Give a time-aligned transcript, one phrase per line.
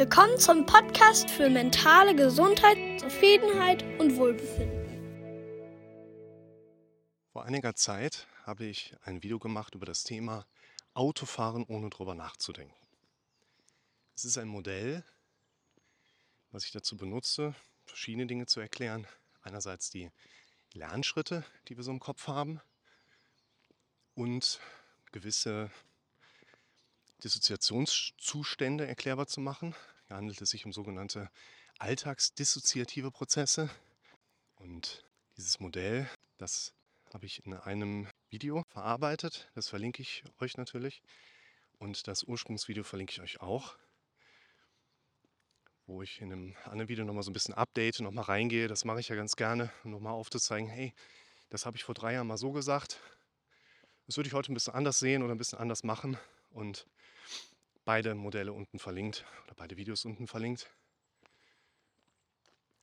[0.00, 4.88] Willkommen zum Podcast für mentale Gesundheit, Zufriedenheit und Wohlbefinden.
[7.34, 10.46] Vor einiger Zeit habe ich ein Video gemacht über das Thema
[10.94, 12.74] Autofahren ohne drüber nachzudenken.
[14.16, 15.04] Es ist ein Modell,
[16.50, 17.54] was ich dazu benutze,
[17.84, 19.06] verschiedene Dinge zu erklären.
[19.42, 20.10] Einerseits die
[20.72, 22.62] Lernschritte, die wir so im Kopf haben
[24.14, 24.60] und
[25.12, 25.70] gewisse
[27.20, 29.74] Dissoziationszustände erklärbar zu machen.
[30.06, 31.30] Hier handelt es sich um sogenannte
[31.78, 33.70] alltagsdissoziative Prozesse.
[34.56, 35.04] Und
[35.36, 36.72] dieses Modell, das
[37.14, 39.50] habe ich in einem Video verarbeitet.
[39.54, 41.02] Das verlinke ich euch natürlich.
[41.78, 43.76] Und das Ursprungsvideo verlinke ich euch auch,
[45.86, 48.68] wo ich in einem anderen Video nochmal so ein bisschen update, nochmal reingehe.
[48.68, 50.92] Das mache ich ja ganz gerne, um nochmal aufzuzeigen, hey,
[51.48, 53.00] das habe ich vor drei Jahren mal so gesagt.
[54.06, 56.18] Das würde ich heute ein bisschen anders sehen oder ein bisschen anders machen.
[56.50, 56.86] Und
[57.90, 60.70] beide Modelle unten verlinkt oder beide Videos unten verlinkt.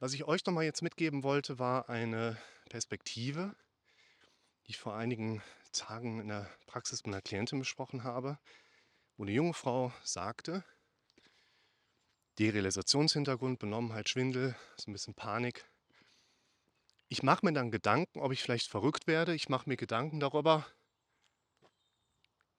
[0.00, 2.36] Was ich euch nochmal jetzt mitgeben wollte, war eine
[2.68, 3.54] Perspektive,
[4.66, 5.40] die ich vor einigen
[5.70, 8.40] Tagen in der Praxis mit einer Klientin besprochen habe,
[9.16, 10.64] wo eine junge Frau sagte,
[12.40, 15.64] Derealisationshintergrund, Benommenheit, Schwindel, so ein bisschen Panik.
[17.08, 19.32] Ich mache mir dann Gedanken, ob ich vielleicht verrückt werde.
[19.36, 20.66] Ich mache mir Gedanken darüber,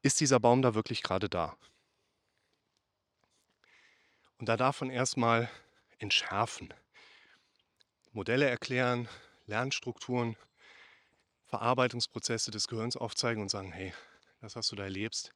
[0.00, 1.58] ist dieser Baum da wirklich gerade da?
[4.42, 5.48] Und da davon erstmal
[6.00, 6.74] entschärfen.
[8.10, 9.08] Modelle erklären,
[9.46, 10.36] Lernstrukturen,
[11.46, 13.94] Verarbeitungsprozesse des Gehirns aufzeigen und sagen, hey,
[14.40, 15.32] das, was du da erlebst,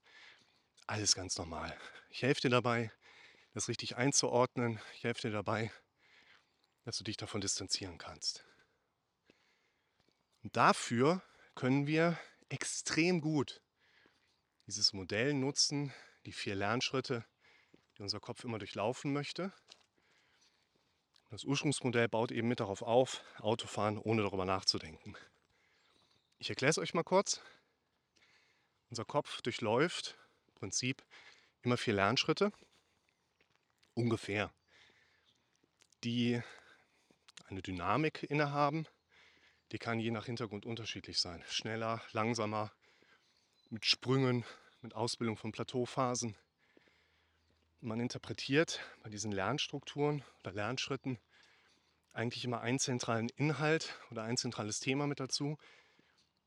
[0.88, 1.78] alles ganz normal.
[2.10, 2.90] Ich helfe dir dabei,
[3.54, 4.80] das richtig einzuordnen.
[4.96, 5.70] Ich helfe dir dabei,
[6.82, 8.44] dass du dich davon distanzieren kannst.
[10.42, 11.22] Und dafür
[11.54, 13.62] können wir extrem gut
[14.66, 17.24] dieses Modell nutzen, die vier Lernschritte,
[17.96, 19.52] die unser Kopf immer durchlaufen möchte.
[21.30, 25.16] Das Ursprungsmodell baut eben mit darauf auf, Autofahren ohne darüber nachzudenken.
[26.38, 27.40] Ich erkläre es euch mal kurz.
[28.90, 30.16] Unser Kopf durchläuft
[30.48, 31.04] im Prinzip
[31.62, 32.52] immer vier Lernschritte,
[33.94, 34.52] ungefähr,
[36.04, 36.40] die
[37.48, 38.86] eine Dynamik innehaben.
[39.72, 41.42] Die kann je nach Hintergrund unterschiedlich sein.
[41.48, 42.70] Schneller, langsamer,
[43.70, 44.44] mit Sprüngen,
[44.80, 46.36] mit Ausbildung von Plateauphasen.
[47.80, 51.18] Man interpretiert bei diesen Lernstrukturen oder Lernschritten
[52.12, 55.58] eigentlich immer einen zentralen Inhalt oder ein zentrales Thema mit dazu,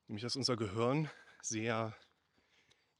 [0.07, 1.09] nämlich dass unser Gehirn
[1.41, 1.95] sehr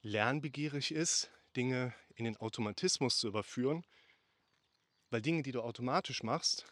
[0.02, 3.84] lernbegierig ist, Dinge in den Automatismus zu überführen,
[5.10, 6.72] weil Dinge, die du automatisch machst,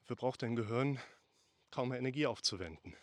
[0.00, 1.00] dafür braucht dein Gehirn
[1.70, 2.94] kaum mehr Energie aufzuwenden.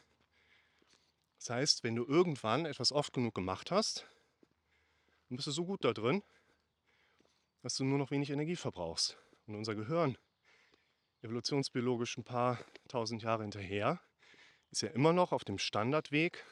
[1.39, 4.07] Das heißt, wenn du irgendwann etwas oft genug gemacht hast,
[5.27, 6.21] dann bist du so gut da drin,
[7.67, 9.17] dass du nur noch wenig Energie verbrauchst.
[9.45, 10.17] Und unser Gehirn,
[11.21, 13.99] evolutionsbiologisch ein paar tausend Jahre hinterher,
[14.71, 16.45] ist ja immer noch auf dem Standardweg,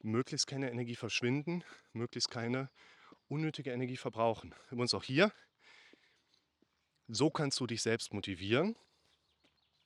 [0.00, 2.70] möglichst keine Energie verschwinden, möglichst keine
[3.28, 4.54] unnötige Energie verbrauchen.
[4.70, 5.30] Übrigens auch hier,
[7.08, 8.76] so kannst du dich selbst motivieren.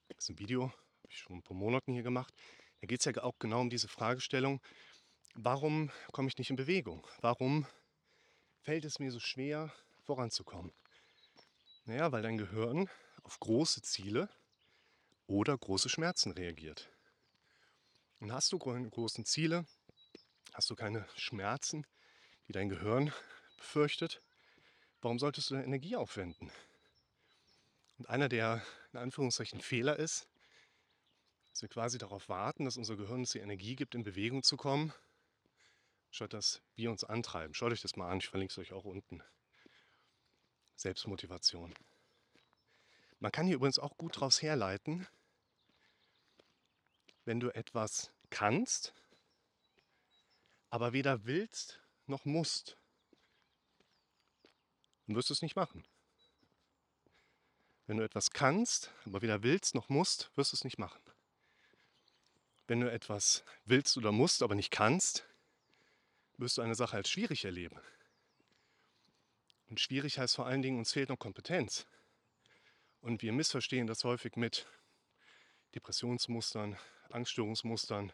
[0.07, 2.33] Das ist ein Video, habe ich schon ein paar Monaten hier gemacht.
[2.81, 4.61] Da geht es ja auch genau um diese Fragestellung,
[5.35, 7.05] warum komme ich nicht in Bewegung?
[7.21, 7.67] Warum
[8.61, 9.73] fällt es mir so schwer,
[10.05, 10.73] voranzukommen?
[11.85, 12.89] Naja, weil dein Gehirn
[13.23, 14.29] auf große Ziele
[15.27, 16.91] oder große Schmerzen reagiert.
[18.21, 19.67] Und hast du großen Ziele,
[20.53, 21.87] hast du keine Schmerzen,
[22.47, 23.13] die dein Gehirn
[23.57, 24.23] befürchtet,
[25.01, 26.53] warum solltest du deine Energie aufwenden?
[27.99, 30.29] Und einer der in Anführungszeichen Fehler ist,
[31.51, 34.57] dass wir quasi darauf warten, dass unser Gehirn uns die Energie gibt, in Bewegung zu
[34.57, 34.93] kommen,
[36.11, 37.55] statt dass wir uns antreiben.
[37.55, 39.23] Schaut euch das mal an, ich verlinke es euch auch unten.
[40.83, 41.75] Selbstmotivation.
[43.19, 45.07] Man kann hier übrigens auch gut daraus herleiten,
[47.25, 48.95] wenn du etwas kannst,
[50.71, 52.77] aber weder willst noch musst,
[55.07, 55.87] dann wirst du es nicht machen.
[57.87, 61.03] Wenn du etwas kannst, aber weder willst noch musst, wirst du es nicht machen
[62.73, 65.27] wenn du etwas willst oder musst, aber nicht kannst,
[66.39, 67.79] wirst du eine Sache als schwierig erleben.
[69.73, 71.87] Und schwierig heißt vor allen Dingen, uns fehlt noch Kompetenz.
[73.01, 74.67] Und wir missverstehen das häufig mit
[75.75, 76.77] Depressionsmustern,
[77.09, 78.13] Angststörungsmustern.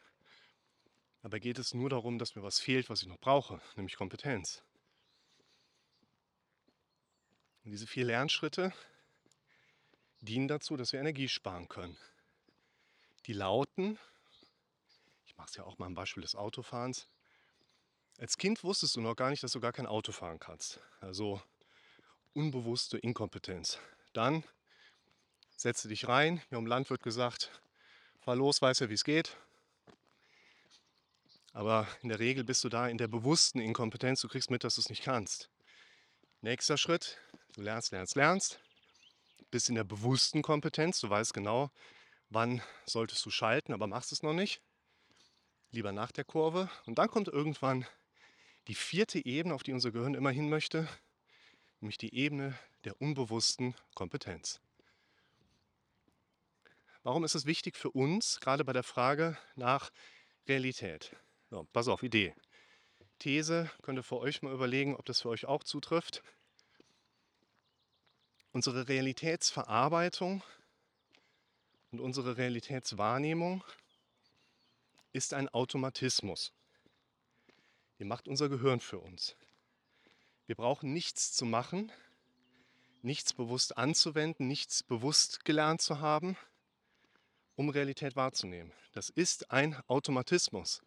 [1.20, 4.62] Dabei geht es nur darum, dass mir was fehlt, was ich noch brauche, nämlich Kompetenz.
[7.64, 8.72] Und diese vier Lernschritte
[10.20, 11.98] dienen dazu, dass wir Energie sparen können.
[13.26, 13.98] Die lauten,
[15.36, 17.08] mache es ja auch mal am Beispiel des Autofahrens.
[18.18, 20.80] Als Kind wusstest du noch gar nicht, dass du gar kein Auto fahren kannst.
[21.00, 21.40] Also
[22.34, 23.78] unbewusste Inkompetenz.
[24.12, 24.42] Dann
[25.56, 26.42] setze dich rein.
[26.48, 27.62] Hier im Land wird gesagt,
[28.20, 29.36] fahr los, weiß ja, wie es geht.
[31.52, 34.20] Aber in der Regel bist du da in der bewussten Inkompetenz.
[34.20, 35.48] Du kriegst mit, dass du es nicht kannst.
[36.40, 37.18] Nächster Schritt,
[37.54, 38.60] du lernst, lernst, lernst.
[39.52, 40.98] Bist in der bewussten Kompetenz.
[40.98, 41.70] Du weißt genau,
[42.30, 44.60] wann solltest du schalten, aber machst es noch nicht.
[45.70, 46.68] Lieber nach der Kurve.
[46.84, 47.86] Und dann kommt irgendwann
[48.68, 50.86] die vierte Ebene, auf die unser Gehirn immer hin möchte,
[51.80, 54.60] nämlich die Ebene der unbewussten Kompetenz.
[57.02, 59.90] Warum ist es wichtig für uns, gerade bei der Frage nach
[60.46, 61.16] Realität?
[61.50, 62.34] So, pass auf, Idee.
[63.18, 66.22] These, könnt ihr für euch mal überlegen, ob das für euch auch zutrifft.
[68.52, 70.42] Unsere Realitätsverarbeitung
[71.90, 73.64] und unsere Realitätswahrnehmung
[75.12, 76.52] ist ein Automatismus.
[77.98, 79.36] Den macht unser Gehirn für uns.
[80.46, 81.92] Wir brauchen nichts zu machen,
[83.02, 86.36] nichts bewusst anzuwenden, nichts bewusst gelernt zu haben,
[87.56, 88.72] um Realität wahrzunehmen.
[88.92, 90.82] Das ist ein Automatismus.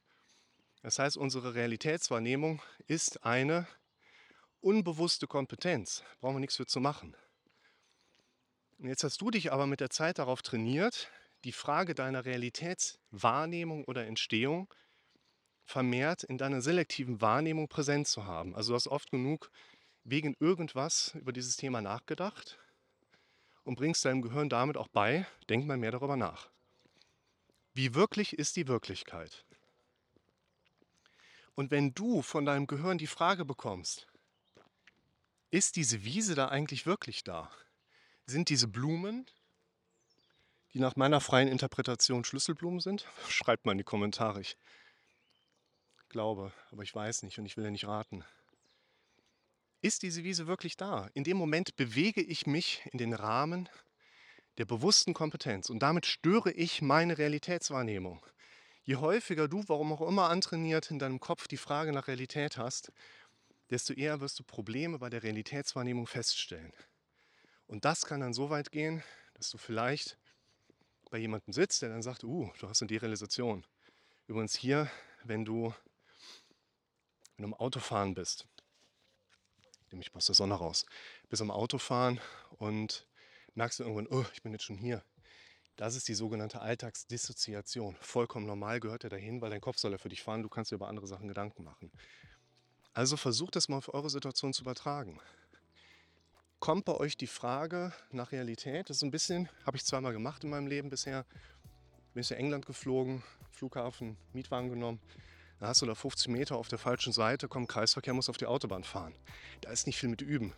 [0.81, 3.67] Das heißt, unsere Realitätswahrnehmung ist eine
[4.61, 6.03] unbewusste Kompetenz.
[6.19, 7.15] Brauchen wir nichts für zu machen.
[8.79, 11.11] Und jetzt hast du dich aber mit der Zeit darauf trainiert,
[11.43, 14.73] die Frage deiner Realitätswahrnehmung oder Entstehung
[15.71, 18.55] vermehrt in deiner selektiven Wahrnehmung präsent zu haben.
[18.55, 19.49] Also du hast oft genug
[20.03, 22.59] wegen irgendwas über dieses Thema nachgedacht
[23.63, 26.49] und bringst deinem Gehirn damit auch bei, denk mal mehr darüber nach.
[27.73, 29.45] Wie wirklich ist die Wirklichkeit?
[31.55, 34.07] Und wenn du von deinem Gehirn die Frage bekommst,
[35.51, 37.49] ist diese Wiese da eigentlich wirklich da?
[38.25, 39.25] Sind diese Blumen,
[40.73, 43.05] die nach meiner freien Interpretation Schlüsselblumen sind?
[43.29, 44.41] Schreibt mal in die Kommentare.
[44.41, 44.57] Ich
[46.11, 48.23] glaube, aber ich weiß nicht und ich will ja nicht raten.
[49.81, 51.09] Ist diese Wiese wirklich da?
[51.13, 53.67] In dem Moment bewege ich mich in den Rahmen
[54.57, 58.23] der bewussten Kompetenz und damit störe ich meine Realitätswahrnehmung.
[58.83, 62.91] Je häufiger du, warum auch immer antrainiert, in deinem Kopf die Frage nach Realität hast,
[63.69, 66.73] desto eher wirst du Probleme bei der Realitätswahrnehmung feststellen.
[67.67, 69.01] Und das kann dann so weit gehen,
[69.35, 70.17] dass du vielleicht
[71.09, 73.65] bei jemandem sitzt, der dann sagt, uh, du hast eine Derealisation.
[74.27, 74.89] Übrigens hier,
[75.23, 75.73] wenn du,
[77.41, 78.47] wenn du im Autofahren bist,
[79.89, 80.85] nehme ich aus der Sonne raus,
[81.27, 82.19] bist am Autofahren
[82.59, 83.07] und
[83.55, 85.03] merkst du irgendwann, oh, ich bin jetzt schon hier.
[85.75, 87.97] Das ist die sogenannte Alltagsdissoziation.
[87.99, 90.69] Vollkommen normal gehört er dahin, weil dein Kopf soll ja für dich fahren, du kannst
[90.69, 91.91] dir über andere Sachen Gedanken machen.
[92.93, 95.19] Also versucht das mal auf eure Situation zu übertragen.
[96.59, 98.91] Kommt bei euch die Frage nach Realität?
[98.91, 101.25] Das ist ein bisschen, habe ich zweimal gemacht in meinem Leben bisher.
[102.13, 104.99] Bin ich in England geflogen, Flughafen, Mietwagen genommen.
[105.61, 108.47] Da hast du da 50 Meter auf der falschen Seite, kommt Kreisverkehr, muss auf die
[108.47, 109.13] Autobahn fahren.
[109.61, 110.53] Da ist nicht viel mit üben.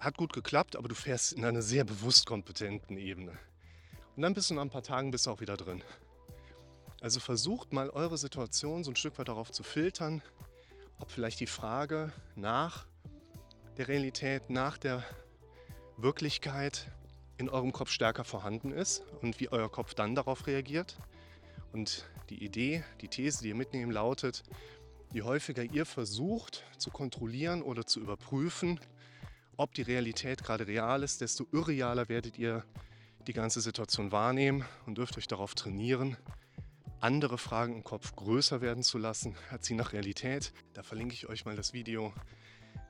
[0.00, 3.38] Hat gut geklappt, aber du fährst in einer sehr bewusst kompetenten Ebene.
[4.16, 5.84] Und dann bist du nach ein paar Tagen bist auch wieder drin.
[7.00, 10.22] Also versucht mal eure Situation so ein Stück weit darauf zu filtern,
[10.98, 12.84] ob vielleicht die Frage nach
[13.76, 15.04] der Realität, nach der
[15.96, 16.90] Wirklichkeit
[17.36, 20.98] in eurem Kopf stärker vorhanden ist und wie euer Kopf dann darauf reagiert.
[21.78, 24.42] Und die Idee, die These, die ihr mitnehmen, lautet,
[25.12, 28.80] je häufiger ihr versucht zu kontrollieren oder zu überprüfen,
[29.56, 32.64] ob die Realität gerade real ist, desto irrealer werdet ihr
[33.28, 36.16] die ganze Situation wahrnehmen und dürft euch darauf trainieren,
[36.98, 40.52] andere Fragen im Kopf größer werden zu lassen als sie nach Realität.
[40.74, 42.12] Da verlinke ich euch mal das Video,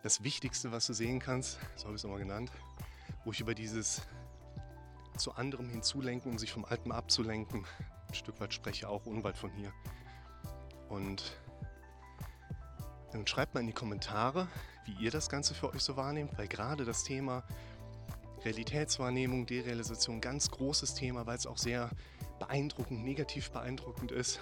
[0.02, 2.50] das Wichtigste, was du sehen kannst, so habe ich es nochmal genannt,
[3.26, 4.00] wo ich über dieses
[5.18, 7.66] zu anderem hinzulenken, um sich vom Alten abzulenken,
[8.08, 9.72] ein Stück weit spreche, auch unweit von hier.
[10.88, 11.36] Und
[13.12, 14.48] dann schreibt mal in die Kommentare,
[14.84, 17.42] wie ihr das Ganze für euch so wahrnehmt, weil gerade das Thema
[18.44, 21.90] Realitätswahrnehmung, Derealisation, ganz großes Thema, weil es auch sehr
[22.38, 24.40] beeindruckend, negativ beeindruckend ist.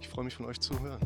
[0.00, 1.00] Ich freue mich von euch zu hören.